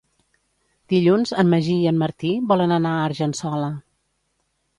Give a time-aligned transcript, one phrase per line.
[0.93, 3.71] Dilluns en Magí i en Martí volen anar a Argençola.